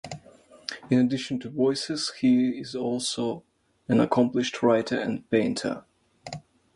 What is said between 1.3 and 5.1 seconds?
to voices, he is also an accomplished writer